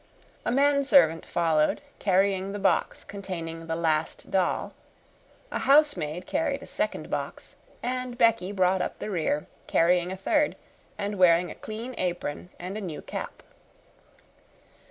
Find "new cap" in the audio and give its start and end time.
12.81-13.43